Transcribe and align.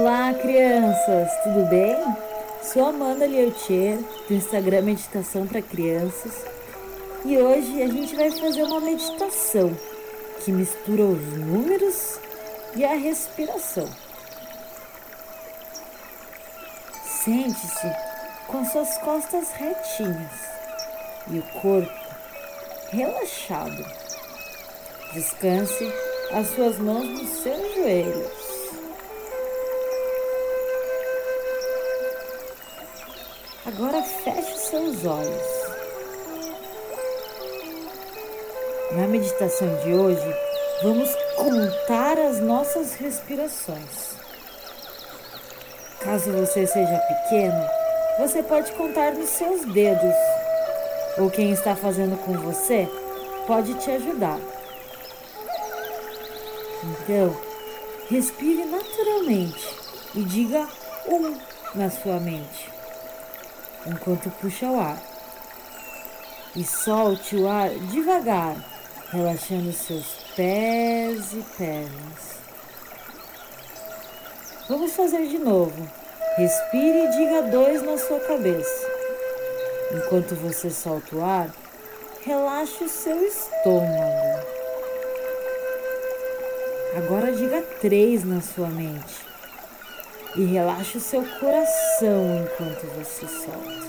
Olá, 0.00 0.32
crianças, 0.32 1.28
tudo 1.42 1.68
bem? 1.68 1.96
Sou 2.62 2.86
Amanda 2.86 3.26
Liotier, 3.26 3.98
do 4.28 4.34
Instagram 4.34 4.82
Meditação 4.82 5.44
para 5.44 5.60
Crianças, 5.60 6.46
e 7.24 7.36
hoje 7.36 7.82
a 7.82 7.88
gente 7.88 8.14
vai 8.14 8.30
fazer 8.30 8.62
uma 8.62 8.80
meditação 8.80 9.76
que 10.44 10.52
mistura 10.52 11.02
os 11.02 11.20
números 11.38 12.20
e 12.76 12.84
a 12.84 12.94
respiração. 12.94 13.88
Sente-se 17.24 17.92
com 18.46 18.64
suas 18.66 18.96
costas 18.98 19.50
retinhas 19.50 20.32
e 21.28 21.40
o 21.40 21.60
corpo 21.60 21.92
relaxado. 22.92 23.84
Descanse 25.12 25.92
as 26.30 26.46
suas 26.54 26.78
mãos 26.78 27.04
nos 27.04 27.30
seus 27.42 27.74
joelhos. 27.74 28.47
Agora 33.68 34.02
feche 34.02 34.56
seus 34.56 35.04
olhos. 35.04 35.42
Na 38.92 39.06
meditação 39.06 39.68
de 39.84 39.92
hoje, 39.92 40.34
vamos 40.82 41.14
contar 41.36 42.18
as 42.18 42.40
nossas 42.40 42.94
respirações. 42.94 44.16
Caso 46.00 46.32
você 46.32 46.66
seja 46.66 46.98
pequeno, 46.98 47.62
você 48.18 48.42
pode 48.42 48.72
contar 48.72 49.12
nos 49.12 49.28
seus 49.28 49.66
dedos. 49.66 50.16
Ou 51.18 51.30
quem 51.30 51.50
está 51.50 51.76
fazendo 51.76 52.16
com 52.24 52.32
você 52.38 52.88
pode 53.46 53.74
te 53.74 53.90
ajudar. 53.90 54.38
Então, 56.84 57.36
respire 58.08 58.64
naturalmente 58.64 59.76
e 60.14 60.22
diga 60.24 60.66
um 61.06 61.36
na 61.74 61.90
sua 61.90 62.18
mente, 62.18 62.77
enquanto 63.88 64.30
puxa 64.40 64.66
o 64.66 64.78
ar. 64.78 65.00
E 66.54 66.64
solte 66.64 67.36
o 67.36 67.48
ar 67.48 67.70
devagar, 67.70 68.56
relaxando 69.10 69.72
seus 69.72 70.06
pés 70.36 71.32
e 71.32 71.44
pernas. 71.56 72.38
Vamos 74.68 74.92
fazer 74.92 75.26
de 75.28 75.38
novo. 75.38 75.88
Respire 76.36 77.04
e 77.04 77.10
diga 77.10 77.42
dois 77.42 77.82
na 77.82 77.96
sua 77.98 78.20
cabeça. 78.20 78.86
Enquanto 79.92 80.34
você 80.36 80.70
solta 80.70 81.16
o 81.16 81.24
ar, 81.24 81.50
relaxe 82.24 82.84
o 82.84 82.88
seu 82.88 83.24
estômago. 83.24 84.48
Agora 86.96 87.32
diga 87.32 87.62
três 87.80 88.24
na 88.24 88.40
sua 88.40 88.68
mente 88.68 89.27
e 90.38 90.44
relaxe 90.44 90.98
o 90.98 91.00
seu 91.00 91.20
coração 91.40 92.44
enquanto 92.44 92.86
você 92.94 93.26
solta. 93.26 93.88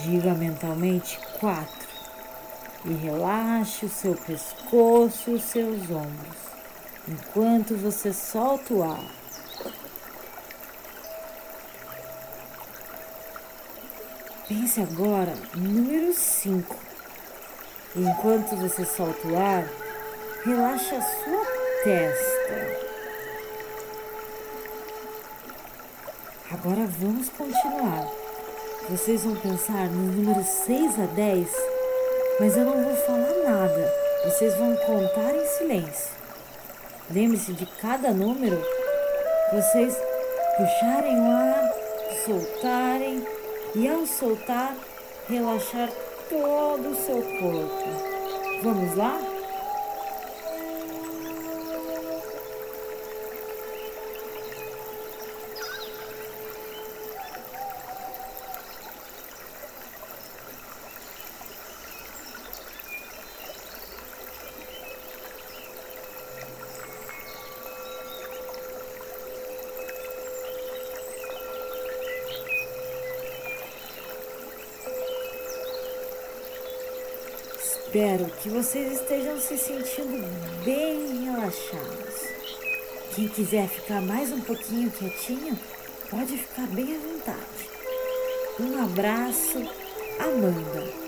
Diga 0.00 0.32
mentalmente 0.32 1.20
quatro 1.38 1.86
e 2.86 2.94
relaxe 2.94 3.84
o 3.84 3.90
seu 3.90 4.14
pescoço 4.14 5.30
e 5.30 5.34
os 5.34 5.42
seus 5.42 5.90
ombros 5.90 6.46
enquanto 7.06 7.76
você 7.76 8.14
solta 8.14 8.72
o 8.72 8.82
ar. 8.82 9.04
Pense 14.48 14.80
agora 14.80 15.34
número 15.54 16.14
5. 16.14 16.76
Enquanto 17.94 18.56
você 18.56 18.86
solta 18.86 19.28
o 19.28 19.36
ar, 19.36 19.68
relaxe 20.44 20.94
a 20.94 21.02
sua 21.02 21.65
testa. 21.86 22.76
Agora 26.50 26.84
vamos 26.98 27.28
continuar. 27.28 28.08
Vocês 28.90 29.22
vão 29.22 29.36
pensar 29.36 29.88
nos 29.88 30.16
números 30.16 30.46
6 30.66 30.98
a 30.98 31.06
10, 31.14 31.48
mas 32.40 32.56
eu 32.56 32.64
não 32.64 32.82
vou 32.82 32.96
falar 32.96 33.32
nada. 33.48 33.92
Vocês 34.24 34.56
vão 34.56 34.74
contar 34.74 35.32
em 35.32 35.46
silêncio. 35.58 36.16
Lembre-se 37.08 37.52
de 37.52 37.66
cada 37.80 38.10
número, 38.10 38.60
vocês 39.52 39.96
puxarem 40.56 41.20
o 41.20 41.30
ar, 41.30 41.72
soltarem 42.24 43.24
e 43.76 43.86
ao 43.86 44.04
soltar, 44.06 44.74
relaxar 45.28 45.88
todo 46.28 46.88
o 46.88 46.96
seu 46.96 47.22
corpo. 47.22 48.60
Vamos 48.64 48.96
lá? 48.96 49.35
Espero 77.86 78.26
que 78.42 78.48
vocês 78.48 79.00
estejam 79.00 79.38
se 79.38 79.56
sentindo 79.56 80.26
bem 80.64 81.24
relaxados. 81.24 82.14
Quem 83.14 83.28
quiser 83.28 83.68
ficar 83.68 84.02
mais 84.02 84.32
um 84.32 84.40
pouquinho 84.40 84.90
quietinho, 84.90 85.56
pode 86.10 86.36
ficar 86.36 86.66
bem 86.66 86.96
à 86.96 86.98
vontade. 86.98 87.70
Um 88.58 88.84
abraço, 88.84 89.58
Amanda. 90.18 91.05